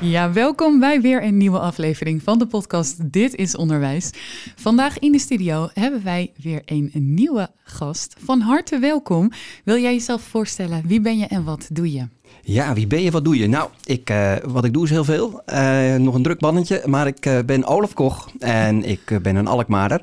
[0.00, 4.10] Ja, welkom bij weer een nieuwe aflevering van de podcast Dit is Onderwijs.
[4.56, 8.14] Vandaag in de studio hebben wij weer een, nieuwe gast.
[8.24, 9.30] Van harte welkom.
[9.64, 10.82] Wil jij jezelf voorstellen?
[10.86, 12.08] Wie ben je en wat doe je?
[12.42, 13.48] Ja, wie ben je, wat doe je?
[13.48, 15.42] Nou, ik, uh, wat ik doe is heel veel.
[15.46, 19.46] Uh, nog een druk mannetje, maar ik uh, ben Olaf Koch en ik ben een
[19.46, 20.02] Alkmaarder.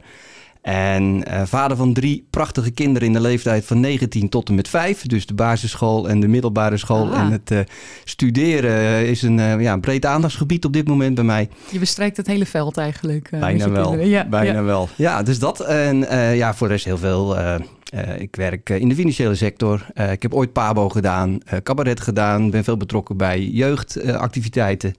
[0.65, 4.67] En uh, vader van drie prachtige kinderen in de leeftijd van 19 tot en met
[4.67, 5.01] 5.
[5.01, 7.13] Dus de basisschool en de middelbare school.
[7.13, 7.19] Ah.
[7.19, 7.59] En het uh,
[8.03, 11.49] studeren is een uh, ja, breed aandachtsgebied op dit moment bij mij.
[11.71, 13.29] Je bestrijkt het hele veld eigenlijk.
[13.29, 14.63] bijna wel, ja, bijna ja.
[14.63, 14.89] wel.
[14.95, 15.59] Ja, dus dat.
[15.59, 15.97] En
[16.35, 17.37] ja, voor de rest heel veel.
[18.17, 19.85] ik werk in de financiële sector.
[20.11, 22.49] ik heb ooit Pabo gedaan, cabaret gedaan.
[22.49, 24.95] Ben veel betrokken bij jeugdactiviteiten.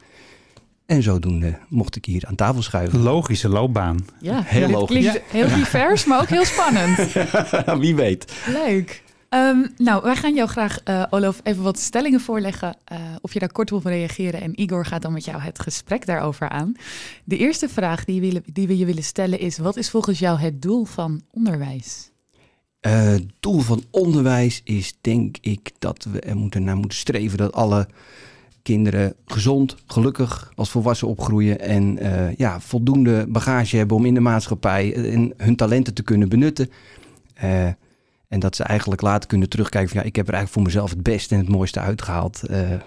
[0.87, 3.01] En zodoende mocht ik hier aan tafel schuiven.
[3.01, 4.07] Logische loopbaan.
[4.21, 5.11] Ja, heel logisch.
[5.11, 6.99] Klinkt heel divers, maar ook heel spannend.
[7.83, 8.33] Wie weet.
[8.47, 9.05] Leuk.
[9.31, 12.77] Um, nou, wij gaan jou graag, uh, Olof, even wat stellingen voorleggen.
[12.93, 14.41] Uh, of je daar kort op wil reageren.
[14.41, 16.75] En Igor gaat dan met jou het gesprek daarover aan.
[17.25, 20.39] De eerste vraag die, willen, die we je willen stellen is: wat is volgens jou
[20.39, 22.11] het doel van onderwijs?
[22.81, 27.39] Uh, het doel van onderwijs is, denk ik, dat we er moeten naar moeten streven
[27.39, 27.89] dat alle
[28.67, 34.21] kinderen gezond, gelukkig als volwassen opgroeien en uh, ja, voldoende bagage hebben om in de
[34.21, 36.71] maatschappij en hun talenten te kunnen benutten.
[37.45, 37.67] Uh,
[38.29, 40.91] en dat ze eigenlijk later kunnen terugkijken van ja, ik heb er eigenlijk voor mezelf
[40.91, 42.43] het beste en het mooiste uitgehaald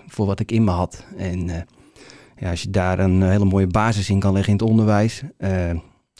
[0.07, 1.05] voor wat ik in me had.
[1.17, 1.47] En
[2.37, 5.23] ja, als je daar een hele mooie basis in kan leggen in het onderwijs,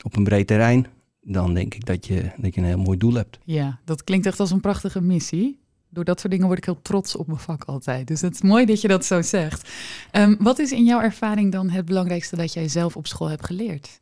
[0.04, 0.88] op een breed terrein,
[1.22, 3.40] dan denk ik dat je, dat je een heel mooi doel hebt.
[3.44, 6.82] Ja, dat klinkt echt als een prachtige missie door dat soort dingen word ik heel
[6.82, 8.08] trots op mijn vak altijd.
[8.08, 9.70] Dus het is mooi dat je dat zo zegt.
[10.12, 13.46] Um, wat is in jouw ervaring dan het belangrijkste dat jij zelf op school hebt
[13.46, 14.00] geleerd?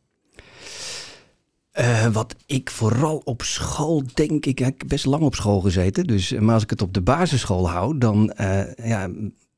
[1.78, 6.06] Uh, wat ik vooral op school denk, ik heb best lang op school gezeten.
[6.06, 9.04] Dus, maar als ik het op de basisschool hou, dan, uh, ja,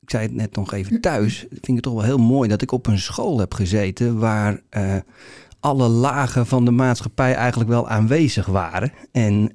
[0.00, 2.62] ik zei het net nog even thuis, vind ik het toch wel heel mooi dat
[2.62, 4.62] ik op een school heb gezeten waar
[5.60, 8.92] alle lagen van de maatschappij eigenlijk wel aanwezig waren.
[9.12, 9.52] En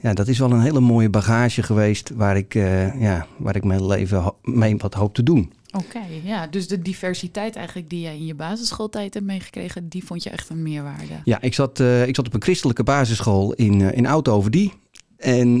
[0.00, 3.64] ja, dat is wel een hele mooie bagage geweest waar ik, uh, ja, waar ik
[3.64, 5.52] mijn leven mee wat hoop te doen.
[5.72, 10.04] Oké, okay, ja, dus de diversiteit eigenlijk die jij in je basisschooltijd hebt meegekregen, die
[10.04, 11.14] vond je echt een meerwaarde.
[11.24, 14.72] Ja, ik zat, uh, ik zat op een christelijke basisschool in, uh, in Oud-Overdie.
[15.16, 15.60] En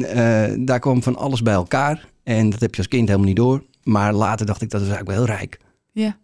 [0.64, 2.08] daar kwam van alles bij elkaar.
[2.22, 3.64] En dat heb je als kind helemaal niet door.
[3.82, 5.58] Maar later dacht ik, dat is eigenlijk wel heel rijk.
[5.92, 6.18] Ja,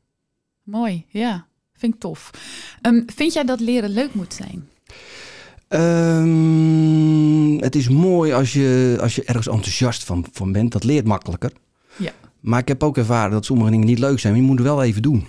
[0.62, 1.46] mooi, ja.
[1.72, 2.30] Vind ik tof.
[2.82, 4.68] Um, vind jij dat leren leuk moet zijn?
[5.68, 10.72] Um, het is mooi als je, als je ergens enthousiast van, van bent.
[10.72, 11.52] Dat leert makkelijker.
[11.96, 12.12] Ja.
[12.40, 14.32] Maar ik heb ook ervaren dat sommige dingen niet leuk zijn.
[14.32, 15.26] Maar je moet het wel even doen.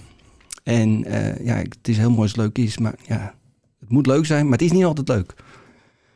[0.63, 2.77] En uh, ja, het is heel mooi als het leuk is.
[2.77, 3.33] Maar ja,
[3.79, 4.43] het moet leuk zijn.
[4.43, 5.33] Maar het is niet altijd leuk.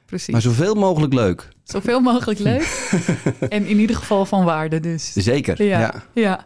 [0.05, 0.33] Precies.
[0.33, 1.49] Maar zoveel mogelijk leuk.
[1.63, 2.89] Zoveel mogelijk leuk.
[3.49, 5.13] en in ieder geval van waarde dus.
[5.13, 6.03] Zeker, ja, ja.
[6.13, 6.45] ja.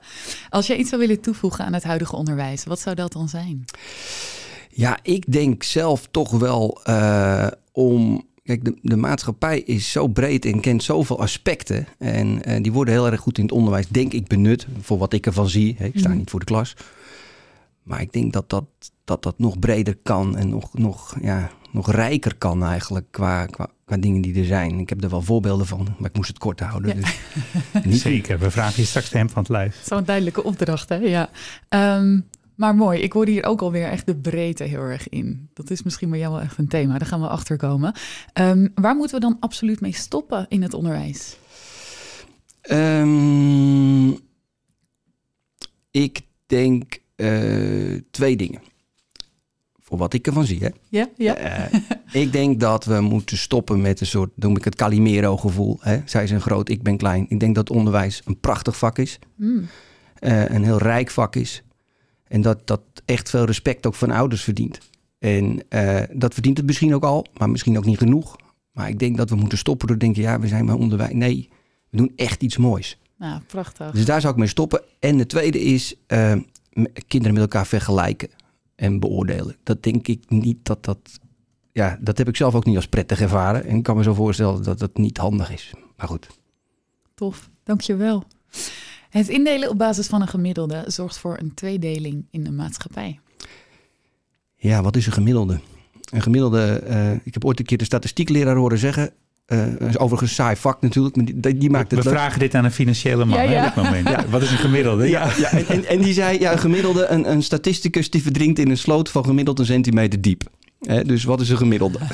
[0.49, 3.65] Als jij iets zou willen toevoegen aan het huidige onderwijs, wat zou dat dan zijn?
[4.69, 8.31] Ja, ik denk zelf toch wel uh, om.
[8.43, 11.87] Kijk, de, de, maatschappij is zo breed en kent zoveel aspecten.
[11.97, 14.67] En uh, die worden heel erg goed in het onderwijs, denk ik, benut.
[14.81, 15.75] Voor wat ik ervan zie.
[15.79, 16.17] Ik sta mm.
[16.17, 16.75] niet voor de klas.
[17.83, 18.65] Maar ik denk dat dat,
[19.03, 23.67] dat, dat nog breder kan en nog, nog, ja, nog rijker kan eigenlijk qua, qua,
[23.85, 24.79] qua dingen die er zijn.
[24.79, 26.97] Ik heb er wel voorbeelden van, maar ik moest het kort houden.
[26.97, 27.81] Ja.
[27.83, 29.81] Dus Zeker, we vragen je straks de hem van het lijf.
[29.85, 30.95] Zo'n duidelijke opdracht, hè?
[30.95, 31.29] Ja.
[31.69, 35.49] Um, maar mooi, ik hoor hier ook alweer echt de breedte heel erg in.
[35.53, 37.93] Dat is misschien bij jou wel echt een thema, daar gaan we achter komen.
[38.33, 41.37] Um, waar moeten we dan absoluut mee stoppen in het onderwijs?
[42.71, 44.17] Um,
[45.91, 48.61] ik denk uh, twee dingen.
[49.79, 50.69] Voor wat ik ervan zie, hè?
[50.89, 51.69] Ja, ja.
[51.71, 51.79] Uh,
[52.11, 55.79] ik denk dat we moeten stoppen met een soort, noem ik het Calimero-gevoel.
[56.05, 57.25] Zij zijn groot, ik ben klein.
[57.29, 59.19] Ik denk dat onderwijs een prachtig vak is.
[59.35, 59.67] Mm.
[60.19, 61.63] Uh, een heel rijk vak is.
[62.33, 64.79] En dat dat echt veel respect ook van ouders verdient.
[65.19, 68.35] En uh, dat verdient het misschien ook al, maar misschien ook niet genoeg.
[68.71, 71.13] Maar ik denk dat we moeten stoppen door te denken, ja, we zijn maar onderwijs.
[71.13, 71.49] Nee,
[71.89, 72.99] we doen echt iets moois.
[73.17, 73.91] Nou, prachtig.
[73.91, 74.81] Dus daar zou ik mee stoppen.
[74.99, 76.35] En de tweede is uh,
[77.07, 78.29] kinderen met elkaar vergelijken
[78.75, 79.55] en beoordelen.
[79.63, 81.19] Dat denk ik niet dat dat...
[81.71, 83.65] Ja, dat heb ik zelf ook niet als prettig ervaren.
[83.65, 85.73] En ik kan me zo voorstellen dat dat niet handig is.
[85.97, 86.27] Maar goed.
[87.13, 88.23] Tof, dankjewel.
[89.13, 93.19] Het indelen op basis van een gemiddelde zorgt voor een tweedeling in de maatschappij.
[94.55, 95.59] Ja, wat is een gemiddelde?
[96.11, 99.11] een gemiddelde, eh, ik heb ooit een keer de statistiekleraar horen zeggen.
[99.45, 102.13] eh, is overigens een saai vak natuurlijk, maar die, die maakt We het leuk.
[102.13, 103.67] vragen dit aan een financiële man Ja, ja.
[103.67, 104.29] op dit moment.
[104.29, 105.09] Wat is een gemiddelde?
[105.09, 108.59] Ja, ja en, en, en die zei, ja, een gemiddelde, een, een statisticus die verdrinkt
[108.59, 110.43] in een sloot van gemiddeld een centimeter diep.
[110.79, 111.99] Hè, dus wat is een gemiddelde?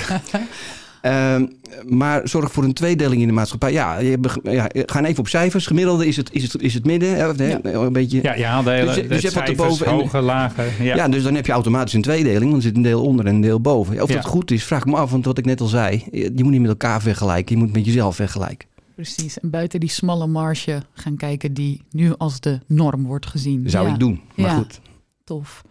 [1.01, 1.47] Ehm,
[1.87, 3.71] maar zorg voor een tweedeling in de maatschappij.
[3.71, 5.67] Ja, je, ja ga even op cijfers.
[5.67, 7.15] Gemiddelde is het, is het, is het midden.
[7.15, 8.31] Hè, of, hè, een beetje, ja.
[8.31, 10.63] Ja, je haalt de hele Dus je- dus je hebt wat erboven hoge, lage.
[10.83, 11.07] Ja.
[11.07, 12.43] dus dan heb je automatisch een tweedeling.
[12.51, 14.01] Want er zit een deel onder en een deel boven.
[14.01, 14.15] Of Ja.
[14.15, 15.11] dat goed is, vraag ik me af.
[15.11, 17.55] Want wat ik net al zei, je moet niet met elkaar vergelijken.
[17.57, 18.67] Je moet met jezelf vergelijken.
[18.95, 19.39] Precies.
[19.39, 23.69] En buiten die smalle marge gaan kijken die nu als de norm wordt gezien.
[23.69, 24.21] Zou Ja, ik doen.
[24.35, 24.55] Maar Ja.
[24.57, 24.79] goed.
[25.23, 25.63] Tof.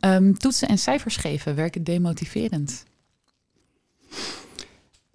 [0.00, 2.84] Ehm, toetsen en cijfers geven werken demotiverend.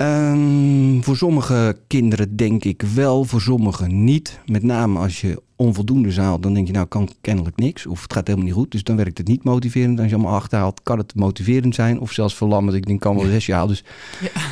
[0.02, 4.40] Ehm, voor sommige kinderen denk ik wel, voor sommigen niet.
[4.46, 7.86] Met name als je onvoldoende zaalt, dan denk je nou kan kennelijk niks.
[7.86, 10.00] Of het gaat helemaal niet goed, dus dan werkt het niet motiverend.
[10.00, 12.00] Als je allemaal achterhaalt, kan het motiverend zijn.
[12.00, 12.76] Of zelfs verlammend.
[12.76, 13.68] Ik denk kan wel zes jaar.
[13.68, 13.84] Dus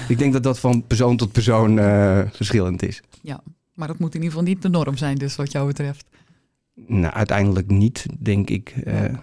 [0.07, 3.01] ik denk dat dat van persoon tot persoon eh, verschillend is.
[3.21, 3.41] Ja,
[3.73, 6.05] maar dat moet in ieder geval niet de norm zijn, dus wat jou betreft.
[6.87, 8.69] Nou, uiteindelijk niet, denk ik.
[8.83, 9.13] Eh, eh,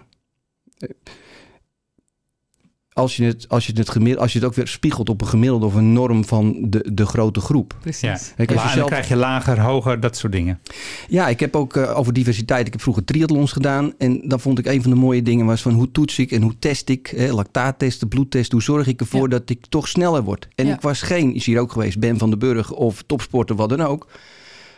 [2.97, 5.27] als, je het, als, je het gemiddeld, als je het ook weer spiegelt op een
[5.27, 7.75] gemiddelde of een norm van de, de grote groep.
[7.81, 8.01] Precies.
[8.01, 8.17] Ja.
[8.35, 10.59] Kijk, als La- je en zelf- dan krijg je lager, hoger, dat soort dingen.
[11.07, 12.65] Ja, ik heb ook eh, over diversiteit.
[12.67, 13.93] Ik heb vroeger triathlons gedaan.
[13.97, 16.41] En dan vond ik een van de mooie dingen was van hoe toets ik en
[16.41, 17.13] hoe test ik.
[17.15, 18.53] Hè, lactaattesten, bloedtesten.
[18.53, 19.27] Hoe zorg ik ervoor Ja.
[19.27, 20.47] dat ik toch sneller word.
[20.55, 20.73] En Ja.
[20.73, 23.81] ik was geen, is hier ook geweest, Ben van den Burg of topsporter, wat dan
[23.81, 24.07] ook.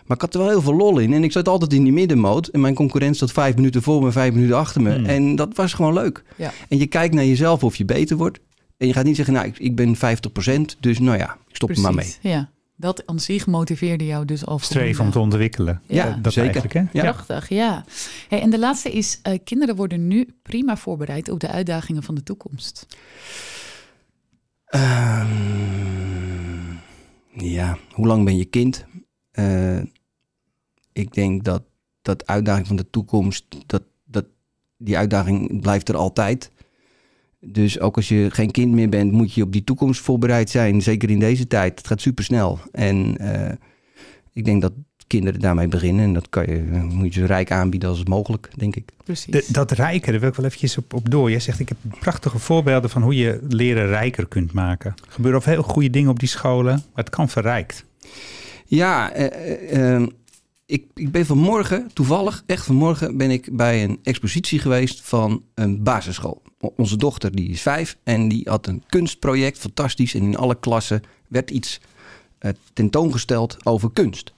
[0.09, 1.13] Maar ik had er wel heel veel lol in.
[1.13, 2.47] En ik zat altijd in die middenmoot.
[2.47, 4.95] En mijn concurrent zat vijf minuten voor me, vijf minuten achter me.
[4.95, 5.05] Hmm.
[5.05, 6.23] En dat was gewoon leuk.
[6.35, 6.51] Ja.
[6.69, 8.39] En je kijkt naar jezelf of je beter wordt.
[8.77, 9.99] En je gaat niet zeggen, nou, ik, ik ben 50%.
[10.79, 12.05] Dus nou ja, ik stop er maar mee.
[12.05, 15.81] Precies, Ja, dat aan zich motiveerde jou dus al Streven om te ontwikkelen.
[15.85, 16.51] Ja, dat, dat zeker.
[16.51, 16.99] eigenlijk, hè?
[16.99, 17.11] Ja.
[17.11, 17.85] Prachtig, ja.
[18.27, 22.15] Hey, en de laatste is, eh, kinderen worden nu prima voorbereid op de uitdagingen van
[22.15, 22.85] de toekomst.
[24.65, 25.27] Ehm,
[27.31, 28.85] ja, hoe lang ben je kind?
[29.31, 29.79] Eh,
[30.99, 31.63] ik denk dat
[32.01, 34.25] dat uitdaging van de toekomst, dat, dat,
[34.77, 36.51] die uitdaging blijft er altijd.
[37.39, 40.81] Dus ook als je geen kind meer bent, moet je op die toekomst voorbereid zijn.
[40.81, 41.77] Zeker in deze tijd.
[41.77, 42.59] Het gaat supersnel.
[42.71, 43.55] En eh,
[44.33, 44.73] ik denk dat
[45.07, 46.03] kinderen daarmee beginnen.
[46.03, 46.61] En dat kan je,
[46.93, 48.89] moet je zo rijk aanbieden als mogelijk, denk ik.
[49.03, 49.31] Precies.
[49.31, 51.29] De- dat rijker, daar wil ik wel eventjes op, op door.
[51.29, 54.93] Jij zegt, ik heb prachtige voorbeelden van hoe je leren rijker kunt maken.
[55.05, 57.85] Er gebeuren of heel goede dingen op die scholen, maar het kan verrijkt.
[58.65, 60.07] Ja, ehm,
[60.69, 65.83] ik, ik ben vanmorgen, toevallig, echt vanmorgen, ben ik bij een expositie geweest van een
[65.83, 66.41] basisschool.
[66.75, 70.13] Onze dochter die is vijf en die had een kunstproject, fantastisch.
[70.13, 71.79] En in alle klassen werd iets
[72.39, 74.33] eh, tentoongesteld over kunst.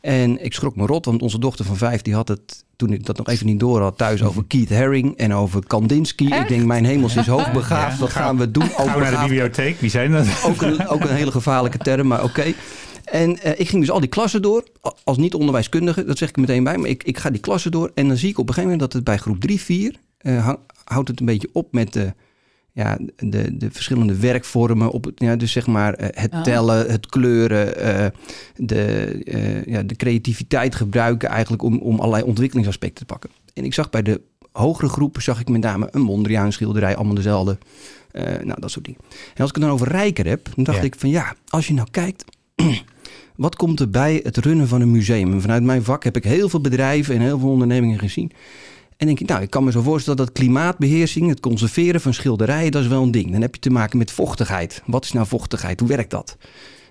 [0.00, 3.06] En ik schrok me rot, want onze dochter van vijf die had het, toen ik
[3.06, 6.24] dat nog even niet door had, thuis over Keith Haring en over Kandinsky.
[6.24, 7.94] Ik denk, mijn hemels is hoogbegaafd.
[7.94, 8.68] Ja, Wat ga- gaan we doen?
[8.68, 9.80] Gaan we naar de bibliotheek?
[9.80, 10.26] Wie zijn dat?
[10.46, 12.52] ook een, ook een hele gevaarlijke term, maar oké.
[13.04, 14.64] En eh, ik ging dus al die klassen door,
[15.04, 18.08] als niet-onderwijskundige, dat zeg ik meteen bij, maar ik, ik ga die klassen door en
[18.08, 20.52] dan zie ik op een gegeven moment dat het bij groep 3, 4, eh,
[20.84, 22.12] houdt het een beetje op met de,
[22.72, 26.42] ja, de, de verschillende werkvormen, op het, ja, dus zeg maar eh, het Ah.
[26.42, 28.06] tellen, het kleuren, eh,
[28.56, 28.82] de,
[29.24, 33.30] eh, ja, de creativiteit gebruiken eigenlijk om, om allerlei ontwikkelingsaspecten te pakken.
[33.54, 34.20] En ik zag bij de
[34.52, 37.58] hogere groepen, zag ik met name een Mondriaan schilderij, allemaal dezelfde.
[38.10, 39.00] Eh, nou, dat soort dingen.
[39.34, 40.84] En als ik het dan over rijker heb, dan dacht Ja.
[40.84, 42.24] ik van ja, als je nou kijkt,
[43.36, 45.32] wat komt er bij het runnen van een museum?
[45.32, 48.32] En vanuit mijn vak heb ik heel veel bedrijven en heel veel ondernemingen gezien.
[48.96, 52.70] En denk ik, nou, ik kan me zo voorstellen dat klimaatbeheersing, het conserveren van schilderijen,
[52.70, 53.32] dat is wel een ding.
[53.32, 54.82] Dan heb je te maken met vochtigheid.
[54.86, 55.80] Wat is nou vochtigheid?
[55.80, 56.36] Hoe werkt dat?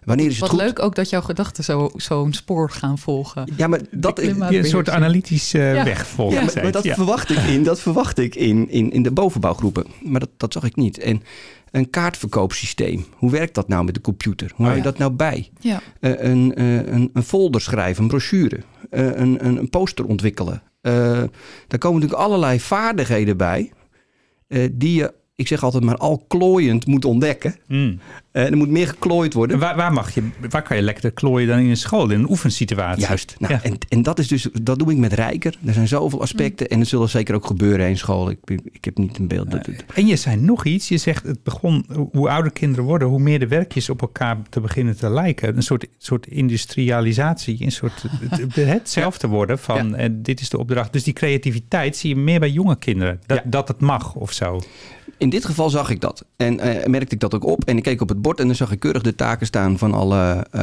[0.05, 0.60] Wanneer is het Wat goed?
[0.60, 3.48] leuk ook dat jouw gedachten zo- zo'n spoor gaan volgen.
[3.57, 4.88] Ja, maar dat, Je een soort beheersing.
[4.88, 5.83] analytisch eh, Ja.
[5.83, 6.33] weg volgt.
[6.53, 6.93] Ja, maar, dat Ja.
[6.95, 9.86] verwacht ik in, dat verwacht ik in, in, in de bovenbouwgroepen.
[10.03, 10.98] Maar dat, dat zag ik niet.
[11.00, 11.24] En
[11.72, 13.05] een kaartverkoopsysteem.
[13.15, 14.51] Hoe werkt dat nou met de computer?
[14.55, 14.91] Hoe hou je Oh ja.
[14.91, 15.50] dat nou bij?
[15.60, 20.05] Ja, Eh, een, eh, een, een folder schrijven, een brochure, eh, een, een, een poster
[20.05, 20.62] ontwikkelen.
[20.81, 20.93] Eh,
[21.67, 23.72] daar komen natuurlijk allerlei vaardigheden bij.
[24.48, 27.55] eh, die je, ik zeg altijd maar, al klooiend moet ontdekken.
[27.67, 28.00] Mm.
[28.33, 29.55] Eh, er moet meer geklooid worden.
[29.55, 32.19] En Waar, waar, mag je, waar kan je lekker klooien dan in een school, in
[32.19, 33.05] een oefensituatie?
[33.07, 33.35] Juist.
[33.39, 33.63] Nou, Ja.
[33.63, 35.57] en, en dat is dus, dat doe ik met Rijker.
[35.65, 38.29] Er zijn zoveel aspecten en het zullen zeker ook gebeuren in school.
[38.29, 38.37] Ik,
[38.71, 39.51] ik heb niet een beeld.
[39.51, 40.87] dat het- En je zei nog iets.
[40.87, 44.59] Je zegt, het begon, hoe ouder kinderen worden, hoe meer de werkjes op elkaar te
[44.61, 45.55] beginnen te lijken.
[45.55, 50.93] Een soort, soort industrialisatie, een soort het- hetzelfde worden van eh, dit is de opdracht.
[50.93, 53.19] Dus die creativiteit zie je meer bij jonge kinderen.
[53.25, 53.49] Dat, Ja.
[53.49, 54.61] dat het mag of zo.
[55.17, 56.25] in dit geval zag ik dat.
[56.37, 57.63] En eh, merkte ik dat ook op.
[57.63, 59.94] En ik keek op het bord en dan zag ik keurig de taken staan van
[59.94, 60.62] alle, eh,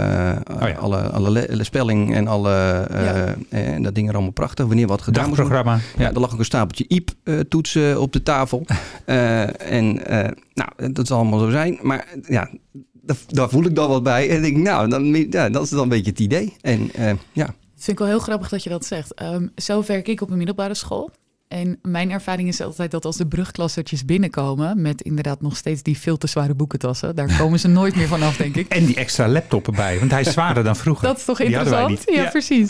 [0.63, 0.75] Oh ja.
[0.75, 2.53] alle, alle le- le- spelling en alle
[2.91, 3.35] eh, Ja.
[3.49, 4.67] en dat ding er allemaal prachtig.
[4.67, 5.55] Wanneer wat gedaan moest worden.
[5.65, 6.05] Dagprogramma.
[6.09, 8.65] Ja, er lag ook een stapeltje IEP-toetsen op de tafel.
[9.05, 11.79] Eh, en eh, nou, dat zal allemaal zo zijn.
[11.83, 12.51] Maar ja,
[12.93, 14.31] daar, daar voel ik dan wat bij.
[14.31, 16.57] En ik denk, nou, dan, ja, dat is dan een beetje het idee.
[16.61, 17.45] En eh, ja,
[17.77, 19.15] vind ik wel heel grappig dat je dat zegt.
[19.15, 21.11] Ehm, zo werk ik op een middelbare school.
[21.51, 24.83] En mijn ervaring is altijd dat als de brugklassertjes binnenkomen...
[24.83, 27.17] met inderdaad nog steeds die veel te zware boekentassen...
[27.17, 28.69] daar komen ze nooit meer vanaf, denk ik.
[28.79, 31.07] En die extra laptop erbij, want hij is zwaarder dan vroeger.
[31.09, 31.89] Dat is toch Die interessant?
[31.89, 32.05] niet.
[32.15, 32.69] Ja, precies.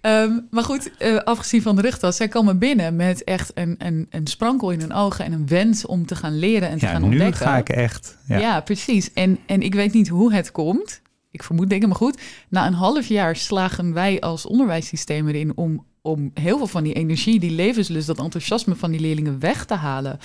[0.00, 4.06] Ehm, maar goed, eh, afgezien van de rugtas, zij komen binnen met echt een, een,
[4.10, 6.90] een sprankel in hun ogen en een wens om te gaan leren en te Ja,
[6.92, 7.40] gaan nu ontdekken.
[7.46, 8.16] ga ik echt.
[8.26, 8.38] Ja.
[8.38, 9.12] Ja, precies.
[9.12, 11.00] En, en ik weet niet hoe het komt.
[11.30, 12.20] Ik vermoed dingen, maar goed.
[12.48, 16.92] Na een half jaar slagen wij als onderwijssysteem erin om, om heel veel van die
[16.92, 20.18] energie, die levenslust, dat enthousiasme van die leerlingen weg te halen.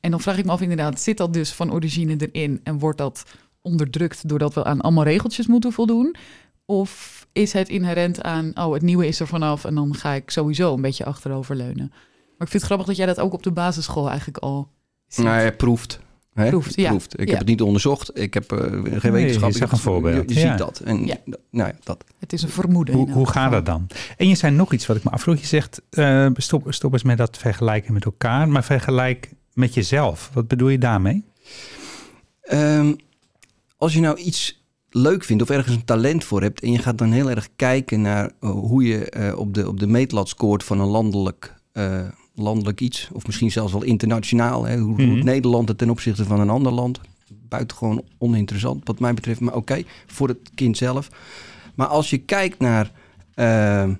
[0.00, 2.98] En dan vraag ik me af inderdaad, zit dat dus van origine erin en wordt
[2.98, 3.24] dat
[3.62, 6.14] onderdrukt doordat we aan allemaal regeltjes moeten voldoen?
[6.64, 10.30] Of is het inherent aan, oh, het nieuwe is er vanaf en dan ga ik
[10.30, 11.88] sowieso een beetje achteroverleunen?
[11.88, 14.68] Maar ik vind het grappig dat jij dat ook op de basisschool eigenlijk al
[15.06, 15.24] ziet.
[15.24, 16.00] nou, ja, proeft.
[16.34, 16.48] Hè?
[16.48, 16.88] Proeft, ja.
[16.88, 17.12] proeft.
[17.20, 17.30] Ik Ja.
[17.30, 18.18] heb het niet onderzocht.
[18.18, 19.50] Ik heb eh, geen Nee, wetenschap.
[19.52, 20.28] je een voorbeeld.
[20.30, 20.48] Je, je Ja.
[20.50, 20.78] ziet dat.
[20.84, 21.16] En Ja.
[21.50, 22.04] nou ja, dat.
[22.18, 22.94] Het is een vermoeden.
[22.94, 23.86] Hoe, hoe gaat dat dan?
[24.16, 25.40] En je zei nog iets wat ik me afvroeg.
[25.40, 30.30] Je zegt, eh, stop, stop eens met dat vergelijken met elkaar, maar vergelijk met jezelf.
[30.32, 31.24] Wat bedoel je daarmee?
[32.42, 32.92] Ehm,
[33.76, 36.98] als je nou iets leuk vindt of ergens een talent voor hebt en je gaat
[36.98, 40.64] dan heel erg kijken naar eh, hoe je eh, op, de, op de meetlat scoort
[40.64, 42.00] van een landelijk, eh,
[42.34, 45.14] landelijk iets, of misschien zelfs wel internationaal, hè, hoe Mhm.
[45.14, 47.00] doet Nederland het ten opzichte van een ander land.
[47.48, 51.08] Buitengewoon oninteressant wat mij betreft, maar oké, voor het kind zelf.
[51.74, 52.92] Maar als je kijkt naar
[53.34, 53.94] ehm,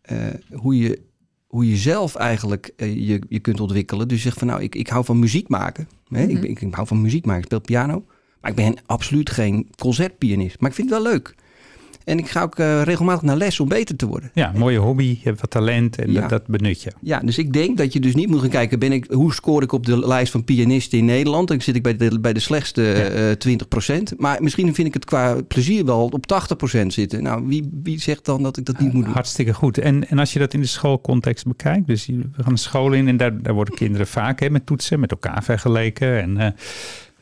[0.00, 0.16] eh,
[0.52, 1.04] hoe je
[1.46, 4.08] hoe je zelf eigenlijk eh, je, je kunt ontwikkelen.
[4.08, 5.88] Dus je zegt van nou, ik, ik hou van muziek maken.
[6.08, 6.22] Hè?
[6.26, 6.36] Mhm.
[6.36, 8.04] ik, ik, ik hou van muziek maken, ik speel piano.
[8.40, 10.60] Maar ik ben absoluut geen concertpianist.
[10.60, 11.34] Maar ik vind het wel leuk.
[12.06, 14.30] En ik ga ook eh, regelmatig naar les om beter te worden.
[14.34, 16.20] Ja, mooie hobby, je hebt wat talent en Ja.
[16.20, 16.92] dat, dat benut je.
[17.00, 18.78] Ja, dus ik denk dat je dus niet moet gaan kijken...
[18.78, 21.48] Ben ik, hoe scoor ik op de lijst van pianisten in Nederland?
[21.48, 23.08] Dan zit ik bij de, bij de slechtste Ja.
[23.08, 24.16] eh 20%.
[24.16, 26.24] Maar misschien vind ik het qua plezier wel op
[26.82, 27.22] 80% zitten.
[27.22, 29.12] Nou, wie, wie zegt dan dat ik dat niet moet doen?
[29.14, 29.78] Hartstikke goed.
[29.78, 33.08] En, en als je dat in de schoolcontext bekijkt, dus we gaan een school in
[33.08, 36.22] en daar, daar worden kinderen vaak hè, met toetsen met elkaar vergeleken.
[36.22, 36.50] En eh,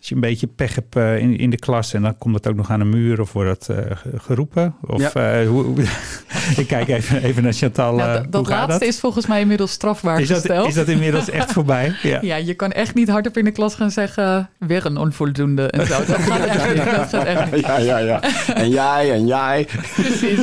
[0.04, 2.46] als je een beetje pech hebt eh, in, in de klas en dan komt dat
[2.46, 4.74] ook nog aan een muur of wordt dat eh, ge- geroepen.
[4.86, 5.76] Of eh, hoe, hoe-
[6.62, 7.94] ik kijk even, even naar Chantal.
[7.94, 8.94] Nou, dat- dat hoe gaat laatste dat?
[8.94, 10.68] is volgens mij inmiddels strafbaar Is dat, gesteld.
[10.68, 11.94] is dat inmiddels echt voorbij?
[12.02, 12.18] Ja.
[12.22, 14.50] Ja, je kan echt niet hardop in de klas gaan zeggen...
[14.58, 16.04] weer een onvoldoende en zo.
[16.06, 16.84] Dat gaat echt niet.
[16.84, 17.60] Dat gaat echt niet.
[17.66, 18.22] Ja, ja, ja.
[18.54, 19.66] En jij, en jij.
[19.94, 20.38] Precies.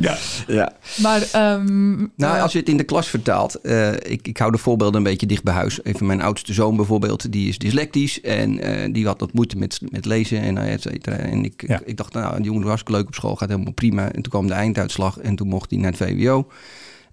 [0.00, 0.16] Ja.
[0.46, 0.72] Ja.
[1.02, 4.52] Maar ehm, Nou, eh, als je het in de klas vertaalt, eh, ik, ik hou
[4.52, 5.84] de voorbeelden een beetje dicht bij huis.
[5.84, 9.80] Even mijn oudste zoon bijvoorbeeld, die is dyslectisch en eh, die had wat moeite met,
[9.90, 11.16] met lezen en eh, et cetera.
[11.16, 11.80] En ik, Ja.
[11.84, 14.04] ik dacht, nou, die jongen was hartstikke leuk op school, gaat helemaal prima.
[14.06, 16.46] En toen kwam de einduitslag en toen mocht hij naar het VWO.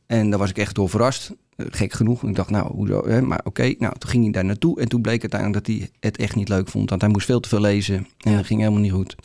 [0.05, 1.31] En daar was ik echt door verrast.
[1.55, 2.23] Eh, Gek genoeg.
[2.23, 3.07] Ik dacht, nou, hoezo?
[3.07, 3.21] Hè?
[3.21, 4.79] Maar oké, nou, toen ging hij daar naartoe.
[4.79, 6.89] En toen bleek uiteindelijk dat hij het echt niet leuk vond.
[6.89, 7.95] Want hij moest veel te veel lezen.
[7.95, 8.37] En Ja.
[8.37, 9.15] dat ging helemaal niet goed.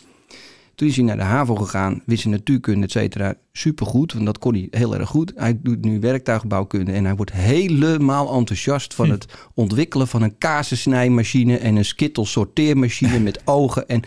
[0.78, 4.12] Toen is hij naar de HAVO gegaan, wist zijn natuurkunde, et cetera, supergoed.
[4.12, 5.32] Want dat kon hij heel erg goed.
[5.36, 9.12] Hij doet nu werktuigbouwkunde en hij wordt helemaal enthousiast van Hm.
[9.12, 13.88] het ontwikkelen van een kazensnijmachine en een skittel sorteermachine met ogen.
[13.88, 14.02] En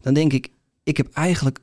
[0.00, 0.48] dan denk ik,
[0.82, 1.58] ik heb eigenlijk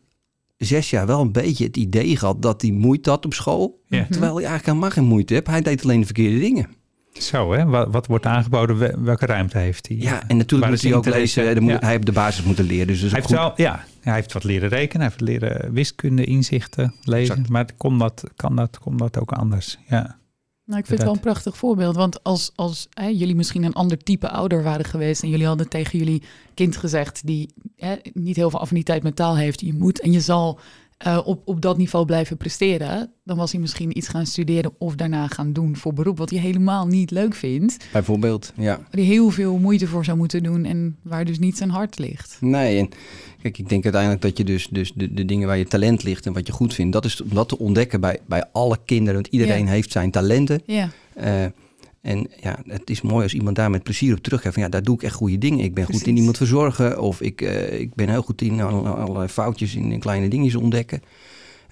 [0.57, 3.81] zes jaar wel een beetje het idee gehad dat hij moeite had op school.
[3.87, 4.05] Ja.
[4.09, 5.47] Terwijl hij eigenlijk helemaal geen moeite heeft.
[5.47, 6.67] Hij deed alleen de verkeerde dingen.
[7.13, 7.65] Zo, hè?
[7.65, 8.77] Wat, wat wordt aangeboden?
[8.77, 9.97] Wel- Welke ruimte heeft hij?
[9.97, 11.63] Ja, en natuurlijk moet is hij ook lezen.
[11.63, 11.79] Moet, Ja.
[11.79, 12.87] Hij heeft de basis moeten leren.
[12.87, 13.35] Dus Hij heeft, goed.
[13.35, 17.33] wel, ja, hij heeft wat leren rekenen, hij heeft leren wiskunde, inzichten, lezen.
[17.35, 17.49] Exact.
[17.49, 19.77] Maar kon dat, kan, dat, kon dat ook anders?
[19.87, 20.19] Ja.
[20.65, 21.95] Nou, ik vind het wel een prachtig voorbeeld.
[21.95, 25.23] Want als, als hè, jullie misschien een ander type ouder waren geweest...
[25.23, 27.21] en jullie hadden tegen jullie kind gezegd...
[27.25, 29.61] die hè, niet heel veel affiniteit met taal heeft...
[29.61, 30.59] je moet en je zal
[31.03, 33.11] eh, op, op dat niveau blijven presteren...
[33.23, 36.17] dan was hij misschien iets gaan studeren of daarna gaan doen voor beroep...
[36.17, 37.77] wat hij helemaal niet leuk vindt.
[37.91, 38.77] Bijvoorbeeld, ja.
[38.77, 40.65] Waar hij heel veel moeite voor zou moeten doen...
[40.65, 42.37] en waar dus niet zijn hart ligt.
[42.39, 42.89] Nee, en
[43.41, 46.25] kijk, ik denk uiteindelijk dat je dus, dus de, de dingen waar je talent ligt
[46.25, 49.13] en wat je goed vindt, dat is om dat te ontdekken bij, bij alle kinderen.
[49.13, 49.71] Want iedereen Ja.
[49.71, 50.61] heeft zijn talenten.
[50.65, 51.45] Ja, Eh,
[52.01, 54.53] en ja, het is mooi als iemand daar met plezier op teruggeeft.
[54.53, 55.63] Van ja, daar doe ik echt goede dingen.
[55.63, 56.99] Ik ben goed in iemand verzorgen.
[57.01, 60.55] Of ik, eh, ik ben heel goed in alle- allerlei foutjes in, in kleine dingetjes
[60.61, 61.01] ontdekken.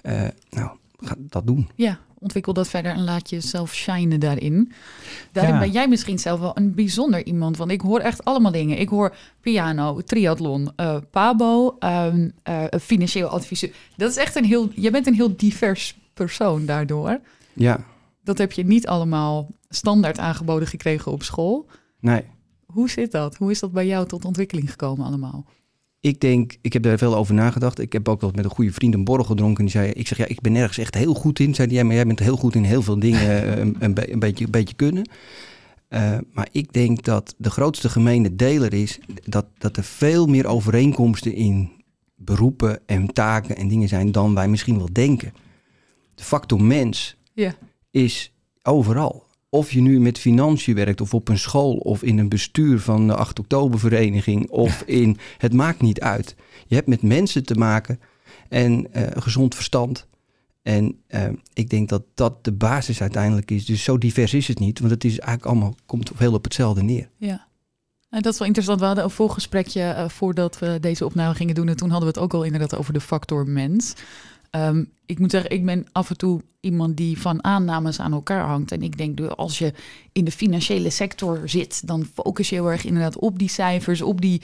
[0.02, 0.70] Eh, nou,
[1.00, 1.68] ga dat doen.
[1.74, 4.72] ja, ontwikkel dat verder en laat jezelf shinen daarin.
[5.32, 5.60] Daarin Ja.
[5.60, 7.56] ben jij misschien zelf wel een bijzonder iemand.
[7.56, 8.78] Want ik hoor echt allemaal dingen.
[8.78, 13.70] Ik hoor piano, triathlon, eh, pabo, ehm, eh, financieel adviseur.
[13.96, 14.68] Dat is echt een heel...
[14.74, 17.20] Je bent een heel divers persoon daardoor.
[17.52, 17.80] Ja,
[18.24, 21.66] Dat heb je niet allemaal standaard aangeboden gekregen op school.
[22.00, 22.22] nee.
[22.66, 23.36] Hoe zit dat?
[23.36, 25.44] Hoe is dat bij jou tot ontwikkeling gekomen allemaal?
[26.00, 27.78] Ik denk, ik heb daar veel over nagedacht.
[27.78, 29.58] Ik heb ook wel met een goede vriend een borrel gedronken.
[29.58, 31.54] En die zei, ik zeg, ja, ik ben nergens echt heel goed in.
[31.54, 34.12] Zei hij, maar jij bent heel goed in heel veel dingen eh, een, een, be-
[34.12, 35.08] een beetje, een beetje kunnen.
[35.88, 40.46] Uh, maar ik denk dat de grootste gemene deler is dat, dat er veel meer
[40.46, 41.70] overeenkomsten in
[42.16, 45.32] beroepen en taken en dingen zijn dan wij misschien wel denken.
[46.14, 47.54] De factor mens Ja.
[47.90, 49.26] is overal.
[49.50, 53.06] Of je nu met financiën werkt, of op een school, of in een bestuur van
[53.06, 55.18] de 8 oktobervereniging, of in.
[55.38, 56.36] Het maakt niet uit.
[56.66, 58.00] Je hebt met mensen te maken
[58.48, 60.08] en eh, gezond verstand.
[60.62, 63.64] En uh, ik denk dat dat de basis uiteindelijk is.
[63.64, 66.82] Dus zo divers is het niet, want het is eigenlijk allemaal, komt veel op hetzelfde
[66.82, 67.10] neer.
[67.16, 67.48] Ja.
[68.10, 68.80] En dat is wel interessant.
[68.80, 71.68] We hadden een volgesprekje uh, voordat we deze opname gingen doen.
[71.68, 73.94] En toen hadden we het ook al inderdaad over de factor mens.
[74.56, 78.44] Um, ik moet zeggen, ik ben af en toe iemand die van aannames aan elkaar
[78.44, 78.72] hangt.
[78.72, 79.72] En ik denk, als je
[80.12, 84.20] in de financiële sector zit, dan focus je heel erg inderdaad op die cijfers, op
[84.20, 84.42] die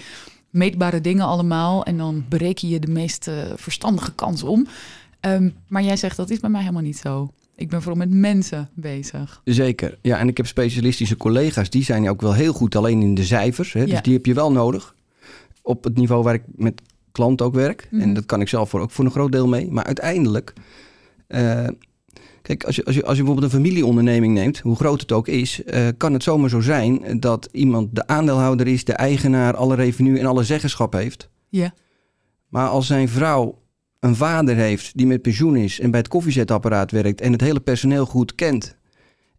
[0.51, 1.85] meetbare dingen allemaal.
[1.85, 4.67] En dan bereken je de meest uh, verstandige kans om.
[5.21, 7.31] Um, maar jij zegt, dat is bij mij helemaal niet zo.
[7.57, 9.41] Ik ben vooral met mensen bezig.
[9.45, 9.99] Zeker.
[10.03, 13.25] Ja, en ik heb specialistische collega's, die zijn ook wel heel goed alleen in de
[13.25, 13.73] cijfers.
[13.73, 13.87] Hè?
[13.87, 14.95] Dus die heb je wel nodig.
[15.63, 16.83] Op het niveau waar ik met
[17.17, 17.89] klant ook werk.
[17.91, 18.09] Mm -hmm.
[18.09, 19.71] En dat kan ik zelf voor, ook voor een groot deel mee.
[19.71, 20.53] Maar uiteindelijk,
[21.29, 21.67] uh,
[22.43, 25.29] kijk, als je, als, je, als je bijvoorbeeld een familieonderneming neemt, hoe groot het ook
[25.29, 29.75] is, uh, kan het zomaar zo zijn dat iemand de aandeelhouder is, de eigenaar, alle
[29.75, 31.29] revenue en alle zeggenschap heeft.
[31.49, 31.75] Ja.
[32.49, 33.59] Maar als zijn vrouw
[34.01, 37.61] een vader heeft die met pensioen is en bij het koffiezetapparaat werkt en het hele
[37.61, 38.77] personeel goed kent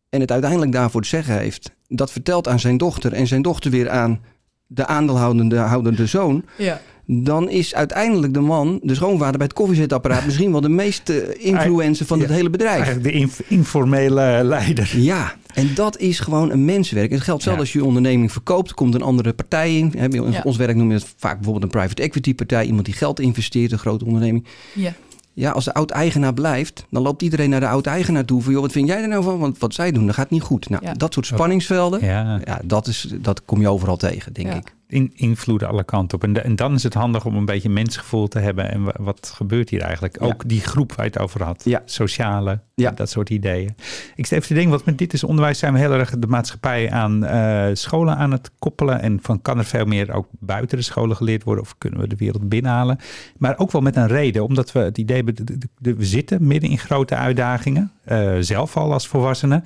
[0.09, 3.71] en het uiteindelijk daarvoor te zeggen heeft, dat vertelt aan zijn dochter en zijn dochter
[3.71, 4.21] weer aan
[4.67, 6.45] de aandeelhoudende houdende zoon.
[6.57, 11.37] Ja dan is uiteindelijk de man, de schoonvader bij het koffiezetapparaat, misschien wel de meeste
[11.37, 12.75] influencer van het ja, hele bedrijf.
[12.75, 14.91] Eigenlijk de inf informele leider.
[14.95, 17.11] Ja, en dat is gewoon een menswerk.
[17.11, 17.63] Het geldt zelfs ja.
[17.63, 19.93] als je je onderneming verkoopt, komt een andere partij in.
[19.93, 20.41] In ja.
[20.43, 23.71] ons werk noemen we het vaak bijvoorbeeld een private equity partij, iemand die geld investeert,
[23.71, 24.45] een grote onderneming.
[24.73, 24.93] Ja.
[25.33, 28.41] Ja, als de oud-eigenaar blijft, dan loopt iedereen naar de oud-eigenaar toe.
[28.41, 29.39] Van, joh, wat vind jij er nou van?
[29.39, 30.69] Want wat zij doen, dat gaat niet goed.
[30.69, 30.93] Nou, Ja.
[30.93, 32.39] dat soort spanningsvelden, Ja.
[32.45, 34.53] ja, dat, is, dat kom je overal tegen, denk Ja.
[34.55, 34.75] ik.
[34.89, 36.23] In, invloeden alle kanten op.
[36.23, 38.71] En, de- en dan is het handig om een beetje mensgevoel te hebben.
[38.71, 40.19] En wa- wat gebeurt hier eigenlijk?
[40.19, 40.25] Ja.
[40.25, 41.61] Ook die groep waar je het over had.
[41.65, 41.81] Ja.
[41.85, 42.91] Sociale, Ja.
[42.91, 43.75] dat soort ideeën.
[44.15, 46.27] Ik stel even te denken, wat met dit is onderwijs zijn we heel erg de
[46.27, 49.01] maatschappij aan eh, scholen aan het koppelen.
[49.01, 51.63] En van kan er veel meer ook buiten de scholen geleerd worden?
[51.63, 52.99] Of kunnen we de wereld binnenhalen?
[53.37, 54.43] Maar ook wel met een reden.
[54.43, 55.35] Omdat we het idee hebben,
[55.81, 57.91] we zitten midden in grote uitdagingen.
[58.03, 59.63] eh, zelf al als volwassenen.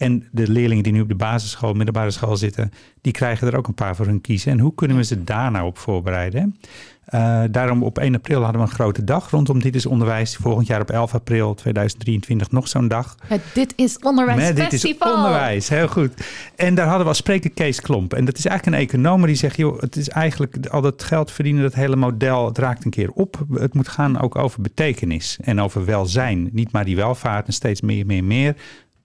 [0.00, 3.66] En de leerlingen die nu op de basisschool, middelbare school zitten, die krijgen er ook
[3.66, 4.52] een paar voor hun kiezen.
[4.52, 6.56] En hoe kunnen we ze daar nou op voorbereiden?
[7.04, 10.36] Eh, daarom op 1 april hadden we een grote dag rondom Dit is Onderwijs.
[10.36, 13.14] Volgend jaar op 11 april 2023 nog zo'n dag.
[13.26, 16.12] Het Dit is Onderwijs Nee, dit is onderwijs, heel goed.
[16.56, 18.12] En daar hadden we als spreker Kees Klomp.
[18.12, 19.56] En dat is eigenlijk een econoom die zegt...
[19.56, 22.46] joh, het is eigenlijk al dat geld verdienen, dat hele model...
[22.46, 23.44] het raakt een keer op.
[23.52, 26.48] Het moet gaan ook over betekenis en over welzijn.
[26.52, 28.56] Niet maar die welvaart en steeds meer, meer, meer.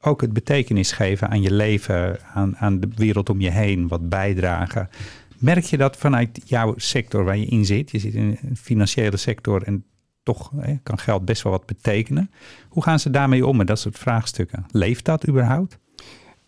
[0.08, 4.10] Ook het betekenis geven aan je leven, aan, aan de wereld om je heen, wat
[4.10, 4.90] bijdragen.
[5.38, 7.92] Merk je dat vanuit jouw sector waar je in zit?
[7.92, 9.84] Je zit in een financiële sector en
[10.24, 12.32] toch hè, kan geld best wel wat betekenen.
[12.70, 14.66] Hoe gaan ze daarmee om met dat soort vraagstukken?
[14.72, 15.78] Leeft dat überhaupt?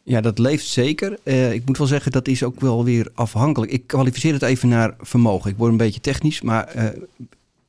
[0.04, 1.20] Ja, dat leeft zeker.
[1.24, 3.72] Eh, ik moet wel zeggen, dat is ook wel weer afhankelijk.
[3.72, 5.52] Ik kwalificeer het even naar vermogen.
[5.52, 7.02] Ik word een beetje technisch, maar eh,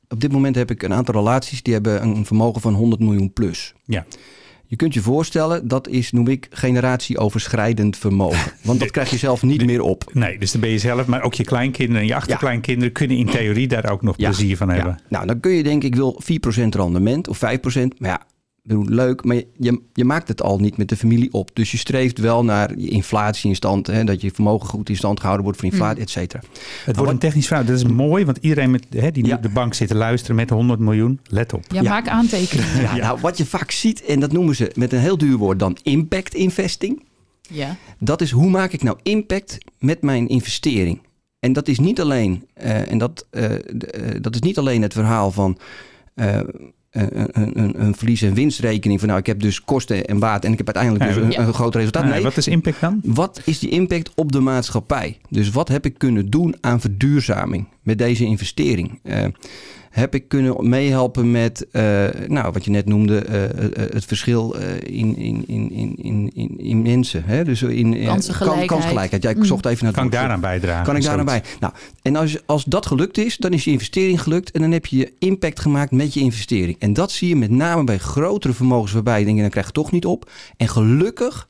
[0.07, 3.33] op dit moment heb ik een aantal relaties die hebben een vermogen van 100 miljoen
[3.33, 3.73] plus.
[3.85, 4.05] Ja.
[4.69, 8.51] Je kunt je voorstellen, dat is, noem ik, generatieoverschrijdend vermogen.
[8.63, 10.09] Want dat krijg je zelf niet meer op.
[10.13, 13.25] Nee, dus dan ben je zelf, maar ook je kleinkinderen en je achterkleinkinderen kunnen in
[13.25, 14.97] theorie daar ook nog Ja, plezier van hebben.
[14.99, 15.05] Ja.
[15.07, 16.25] Nou, dan kun je denken, ik wil 4%
[16.69, 17.39] rendement of 5%.
[17.97, 18.21] Maar ja,
[18.77, 21.49] bedoel, leuk, maar je, je maakt het al niet met de familie op.
[21.53, 23.87] Dus je streeft wel naar je inflatie in stand.
[23.87, 26.41] Hè, dat je vermogen goed in stand gehouden wordt voor inflatie, et cetera.
[26.85, 27.65] Het wordt een technisch vraag.
[27.65, 29.35] Dat is mooi, want iedereen met, hè, die nu Ja.
[29.35, 31.63] op de bank zit te luisteren met 100 miljoen, let op.
[31.67, 31.89] Ja, Ja.
[31.89, 32.81] maak aantekeningen.
[32.81, 35.59] Ja, Nou, wat je vaak ziet, en dat noemen ze met een heel duur woord
[35.59, 37.03] dan impact investing.
[37.49, 37.75] Ja.
[37.99, 41.01] Dat is hoe maak ik nou impact met mijn investering?
[41.39, 43.61] En dat is niet alleen, eh, en dat, eh, eh,
[44.21, 45.57] dat is niet alleen het verhaal van
[46.15, 46.39] eh,
[46.99, 48.99] een, een, een, een verlies- en winstrekening.
[48.99, 51.47] Van nou, ik heb dus kosten en baat en ik heb uiteindelijk dus een, Ja.
[51.47, 52.03] een groot resultaat.
[52.03, 52.99] Nee, Nee, Wat is impact dan?
[53.03, 55.17] wat is die impact op de maatschappij?
[55.29, 58.99] Dus wat heb ik kunnen doen aan verduurzaming met deze investering?
[59.03, 59.25] Eh,
[59.89, 64.55] heb ik kunnen meehelpen met, eh, nou, wat je net noemde, eh, eh, het verschil
[64.55, 67.23] eh, in, in, in, in, in, in, in mensen.
[67.25, 67.43] Hè?
[67.43, 68.57] Dus in Kansengelijkheid.
[68.67, 69.23] kan- kansgelijkheid.
[69.23, 69.45] Ja, ik Mm.
[69.45, 70.85] zocht even naar Kan ik daaraan bijdragen?
[70.85, 71.43] Kan ik daaraan bij?
[71.59, 74.51] Nou, en als, als dat gelukt is, dan is je investering gelukt.
[74.51, 76.75] En dan heb je je impact gemaakt met je investering.
[76.79, 79.71] En dat zie je met name bij grotere vermogens waarbij je denkt, dan krijg je
[79.71, 80.29] toch niet op.
[80.57, 81.47] En gelukkig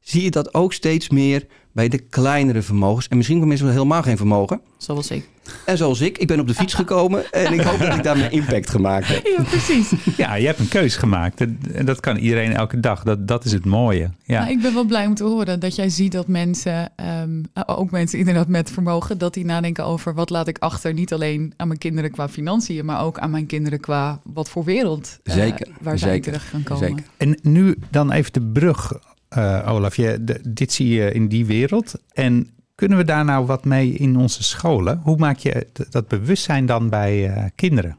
[0.00, 3.08] zie je dat ook steeds meer bij de kleinere vermogens.
[3.08, 4.60] En misschien voor mensen met helemaal geen vermogen.
[4.76, 5.28] Zoals ik.
[5.66, 8.28] En zoals ik, ik ben op de fiets gekomen en ik hoop dat ik daarmee
[8.28, 9.26] impact gemaakt heb.
[9.36, 9.92] Ja, precies.
[10.16, 11.40] Ja, je hebt een keus gemaakt.
[11.40, 13.02] En en dat kan iedereen elke dag.
[13.02, 14.10] Dat, dat is het mooie.
[14.24, 14.38] Ja.
[14.40, 17.90] Nou, ik ben wel blij om te horen dat jij ziet dat mensen, ehm, ook
[17.90, 20.92] mensen inderdaad met vermogen, dat die nadenken over wat laat ik achter.
[20.92, 24.64] Niet alleen aan mijn kinderen qua financiën, maar ook aan mijn kinderen qua wat voor
[24.64, 26.88] wereld eh, Zeker, waar zij terecht gaan komen.
[26.88, 27.04] zeker.
[27.16, 28.92] En nu dan even de brug,
[29.30, 29.96] eh, Olaf.
[29.96, 31.94] Je, de- dit zie je in die wereld.
[32.12, 35.00] En kunnen we daar nou wat mee in onze scholen?
[35.02, 37.96] Hoe maak je dat bewustzijn dan bij eh, kinderen?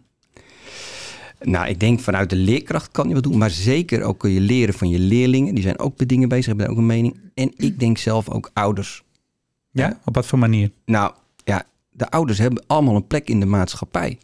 [1.41, 4.39] Nou, ik denk vanuit de leerkracht kan je wat doen, maar zeker ook kun je
[4.39, 5.54] leren van je leerlingen.
[5.54, 7.20] Die zijn ook met dingen bezig, hebben daar ook een mening.
[7.34, 9.04] En ik denk zelf ook ouders.
[9.72, 10.72] Ja, op wat voor manier?
[10.86, 11.13] Nou
[11.44, 14.17] ja, de ouders hebben allemaal een plek in de maatschappij.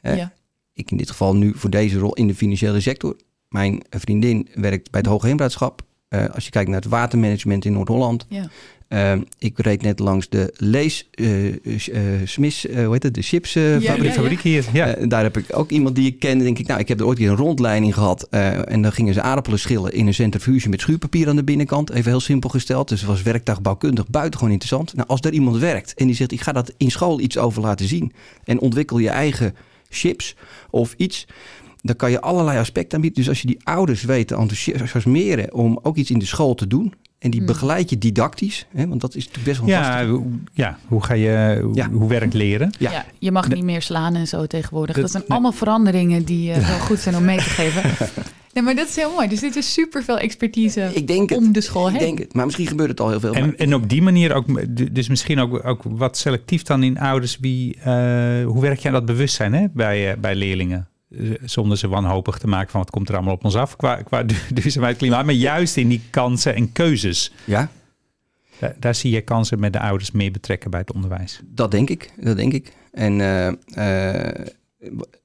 [0.00, 0.14] Hè?
[0.14, 0.32] Ja.
[0.74, 3.16] Ik in dit geval nu voor deze rol in de financiële sector.
[3.48, 5.82] Mijn vriendin werkt bij het Hoogheemraadschap.
[6.12, 8.26] Eh als je kijkt naar het watermanagement in Noord-Holland.
[8.28, 8.48] Ja.
[8.88, 11.54] Eh, ik reed net langs de Lees, eh eh,
[12.24, 13.82] Smith, eh, hoe heet het, de chipsfabriek.
[13.82, 14.20] Ja, Fabriek, ja.
[14.20, 14.64] fabriek hier.
[14.72, 14.96] Ja.
[15.06, 16.38] Daar heb ik ook iemand die ik ken.
[16.38, 18.26] denk ik, nou, ik heb er ooit een rondleiding gehad.
[18.30, 21.90] eh, en dan gingen ze aardappelen schillen in een centrifuge met schuurpapier aan de binnenkant.
[21.90, 22.88] Even heel simpel gesteld.
[22.88, 24.94] Dus het was werktuigbouwkundig buitengewoon interessant.
[24.94, 27.62] Nou, als daar iemand werkt en die zegt, ik ga dat in school iets over
[27.62, 28.12] laten zien.
[28.44, 29.54] En ontwikkel je eigen
[29.88, 30.34] chips
[30.70, 31.26] of iets.
[31.82, 33.18] Dan kan je allerlei aspecten aanbieden.
[33.20, 36.66] Dus als je die ouders weet te enthousiasmeren om ook iets in de school te
[36.66, 36.94] doen.
[37.18, 37.48] En die Hmm.
[37.48, 38.66] begeleid je didactisch.
[38.74, 40.00] Hè, want dat is natuurlijk best wel lastig.
[40.00, 41.90] Ja, hoe- ja, hoe ga je, hoe, Ja.
[41.90, 42.70] hoe werkt leren?
[42.78, 42.90] Ja.
[42.90, 43.04] Ja.
[43.18, 44.94] je mag niet meer slaan en zo tegenwoordig.
[44.94, 45.32] Dat- Dat zijn nee.
[45.32, 47.82] allemaal veranderingen die eh, wel goed zijn om mee te geven.
[48.54, 49.28] Nee, maar dat is heel mooi.
[49.28, 51.38] Dus dit is super veel expertise Ik denk het.
[51.38, 52.00] om de school Ik heen.
[52.06, 52.34] denk het.
[52.34, 53.32] Maar misschien gebeurt het al heel veel.
[53.32, 54.44] maar- En, en op die manier ook,
[54.94, 57.38] dus misschien ook, ook wat selectief dan in ouders.
[57.40, 60.88] Wie, eh, hoe werk je aan dat bewustzijn hè, bij, eh, bij leerlingen?
[61.44, 64.22] Zonder ze wanhopig te maken van wat komt er allemaal op ons af qua, qua
[64.22, 65.24] du- duurzaamheid, klimaat.
[65.24, 67.32] Maar juist in die kansen en keuzes.
[67.44, 67.70] ja,
[68.58, 71.40] Daar, daar zie je kansen met de ouders meer betrekken bij het onderwijs.
[71.44, 72.72] Dat denk ik, dat denk ik.
[72.92, 74.46] En eh, eh,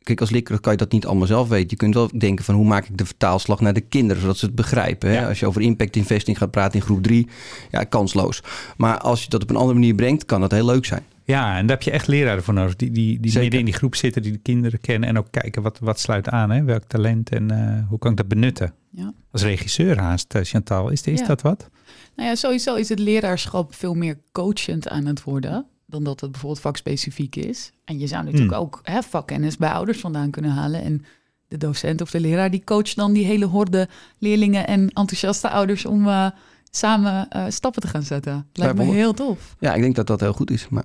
[0.03, 1.67] kijk, als leerkracht kan je dat niet allemaal zelf weten.
[1.69, 4.45] Je kunt wel denken van hoe maak ik de vertaalslag naar de kinderen, zodat ze
[4.45, 5.09] het begrijpen.
[5.09, 5.15] Hè?
[5.19, 5.27] Ja.
[5.27, 7.27] Als je over impact investing gaat praten in groep 3,
[7.71, 8.43] ja, kansloos.
[8.77, 11.03] Maar als je dat op een andere manier brengt, kan dat heel leuk zijn.
[11.27, 12.75] Ja, en daar heb je echt leraren voor nodig.
[12.75, 13.41] Die, die, die Zeker.
[13.41, 15.09] midden in die groep zitten, die de kinderen kennen.
[15.09, 16.49] En ook kijken wat, wat sluit aan.
[16.49, 16.63] Hè?
[16.63, 18.73] Welk talent en eh, hoe kan ik dat benutten?
[18.91, 19.13] Ja.
[19.31, 20.89] Als regisseur haast, eh, Chantal.
[20.89, 21.25] Is, is Ja.
[21.25, 21.69] dat wat?
[22.15, 26.31] Nou ja, sowieso is het leraarschap veel meer coachend aan het worden dan dat het
[26.31, 27.71] bijvoorbeeld vakspecifiek is.
[27.85, 28.61] En je zou natuurlijk Hmm.
[28.61, 30.81] ook hè, vakkennis bij ouders vandaan kunnen halen.
[30.81, 31.05] En
[31.47, 33.87] de docent of de leraar die coacht dan die hele horde
[34.19, 36.29] leerlingen en enthousiaste ouders om eh,
[36.71, 38.47] samen eh, stappen te gaan zetten.
[38.53, 39.55] Lijkt me heel tof.
[39.59, 40.69] Ja, ik denk dat dat heel goed is.
[40.69, 40.83] Maar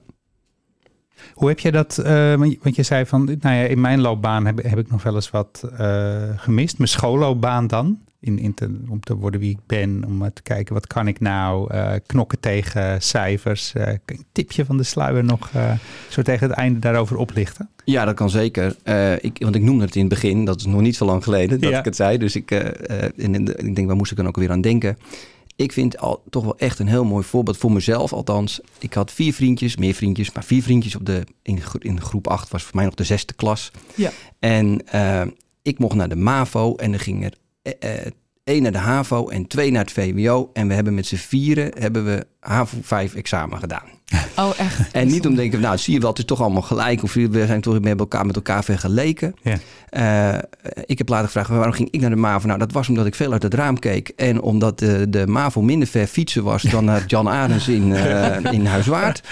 [1.35, 4.63] Hoe heb je dat, eh, want je- zei van, nou ja, in mijn loopbaan heb,
[4.63, 6.79] heb ik nog wel eens wat eh, gemist.
[6.79, 10.43] Mijn schoolloopbaan dan, in, in te, om te worden wie ik ben, om eh, te
[10.43, 13.73] kijken wat kan ik nou, eh, knokken tegen cijfers.
[13.73, 15.73] Eh, een tipje van de sluier nog eh,
[16.09, 17.69] zo tegen het einde daarover oplichten?
[17.85, 18.77] ja, dat kan zeker.
[18.83, 21.23] Eh, ik, want ik noemde het in het begin, dat is nog niet zo lang
[21.25, 21.79] geleden dat Ja.
[21.79, 22.19] ik het zei.
[22.19, 22.59] Dus ik, eh,
[23.05, 24.99] eh, en, en ik denk, waar moest ik dan ook weer aan denken?
[25.62, 28.61] Ik vind al toch wel echt een heel mooi voorbeeld voor mezelf althans.
[28.79, 32.51] Ik had vier vriendjes, meer vriendjes, maar vier vriendjes op de, in, in groep 8
[32.51, 33.70] was voor mij nog de zesde klas.
[33.94, 34.11] Ja.
[34.38, 35.22] En eh,
[35.62, 38.12] ik mocht naar de MAVO en er ging er eh, eh,
[38.53, 40.51] één naar de HAVO en twee naar het VWO.
[40.53, 43.85] En we hebben met z'n vieren hebben we HAVO 5 examen gedaan.
[44.37, 44.81] Oh, echt?
[44.93, 47.03] En niet om te denken, nou zie je wel, het is toch allemaal gelijk.
[47.03, 49.35] Of we zijn toch met elkaar, met elkaar vergeleken.
[49.43, 49.59] Ja.
[49.88, 50.43] Eh,
[50.87, 52.47] ik heb later gevraagd, waarom ging ik naar de MAVO?
[52.47, 54.09] Nou, dat was omdat ik veel uit het raam keek.
[54.09, 58.53] En omdat de, de MAVO minder ver fietsen was dan naar Jan Arens in, eh,
[58.59, 59.23] in Huiswaard.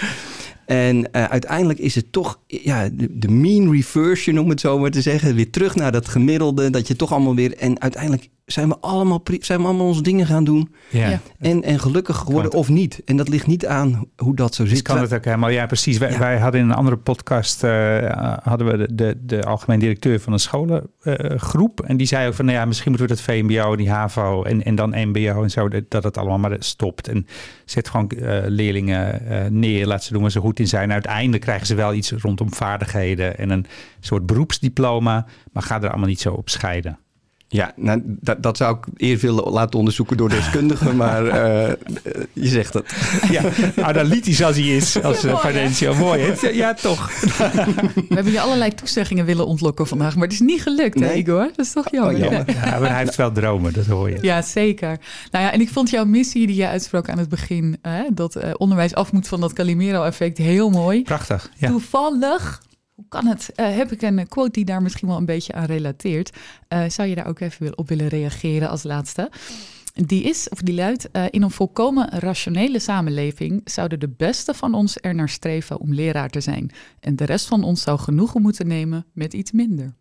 [0.65, 4.91] En eh, uiteindelijk is het toch ja, de, de mean reversion, om het zo maar
[4.91, 5.35] te zeggen.
[5.35, 7.57] Weer terug naar dat gemiddelde, dat je toch allemaal weer...
[7.57, 10.73] En uiteindelijk zijn we allemaal, zijn we allemaal onze dingen gaan doen.
[10.89, 11.19] Ja.
[11.39, 13.01] En, en gelukkig geworden of niet.
[13.05, 14.81] En dat ligt niet aan hoe dat zo Dus zit.
[14.81, 15.97] kan het ook helemaal, ja precies.
[15.97, 16.19] Wij, Ja.
[16.19, 20.33] wij hadden in een andere podcast, eh, hadden we de, de, de algemeen directeur van
[20.33, 21.81] een scholengroep.
[21.81, 24.63] en die zei ook van, nou ja, misschien moeten we dat VMBO, die HAVO en,
[24.63, 27.07] en dan MBO en zo, dat dat het allemaal maar stopt.
[27.07, 27.25] En
[27.65, 30.91] zet gewoon eh, leerlingen eh, neer, laat ze doen waar ze goed in zijn.
[30.91, 33.65] Uiteindelijk krijgen ze wel iets rondom vaardigheden en een
[33.99, 36.99] soort beroepsdiploma, maar ga er allemaal niet zo op scheiden.
[37.53, 41.73] Ja, nou, dat, dat zou ik eerst willen laten onderzoeken door deskundigen, maar eh,
[42.33, 42.93] je zegt het.
[43.29, 43.41] Ja,
[43.83, 45.51] analytisch als hij is, als Ja, uh, mooi, hè?
[45.53, 46.21] financieel mooi.
[46.21, 46.47] hè?
[46.49, 47.21] Ja, toch.
[48.07, 51.13] We hebben je allerlei toezeggingen willen ontlokken vandaag, maar het is niet gelukt, hè.
[51.13, 51.49] Igor?
[51.55, 52.13] Dat is toch jammer.
[52.13, 52.45] Oh, jammer.
[52.51, 54.17] Ja, maar hij heeft wel dromen, dat hoor je.
[54.21, 54.99] Ja, zeker.
[55.31, 58.35] Nou ja, en ik vond jouw missie die je uitsprak aan het begin, hè, dat
[58.35, 61.01] eh, onderwijs af moet van dat Calimero-effect, heel mooi.
[61.01, 61.49] Prachtig.
[61.57, 61.67] Ja.
[61.67, 62.61] Toevallig,
[63.01, 65.65] hoe kan het, eh, heb ik een quote die daar misschien wel een beetje aan
[65.65, 66.37] relateert.
[66.67, 69.31] Eh, zou je daar ook even op willen reageren als laatste?
[69.93, 74.73] die is, of die luidt, eh, in een volkomen rationele samenleving zouden de beste van
[74.73, 76.71] ons er naar streven om leraar te zijn.
[76.99, 79.95] En de rest van ons zou genoegen moeten nemen met iets minder.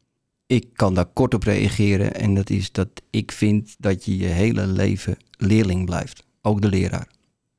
[0.47, 4.27] Ik kan daar kort op reageren en dat is dat ik vind dat je je
[4.27, 6.27] hele leven leerling blijft.
[6.43, 7.09] Ook de leraar.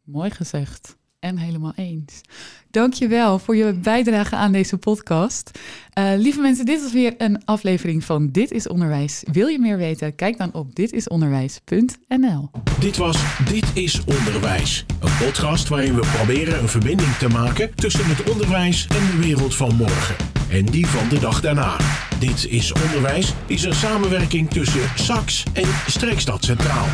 [0.04, 0.97] Mooi gezegd.
[1.21, 2.21] En helemaal eens.
[2.71, 5.60] Dankjewel voor je bijdrage aan deze podcast.
[5.99, 9.23] Uh, lieve mensen, dit was weer een aflevering van Dit is Onderwijs.
[9.31, 10.15] Wil je meer weten?
[10.15, 12.49] Kijk dan op ditisonderwijs.nl.
[12.79, 14.86] Dit was Dit is Onderwijs.
[14.99, 19.55] Een podcast waarin we proberen een verbinding te maken tussen het onderwijs en de wereld
[19.55, 20.15] van morgen.
[20.49, 21.77] En die van de dag daarna.
[22.19, 26.88] Dit is Onderwijs is een samenwerking tussen SAX en Streekstad Centraal.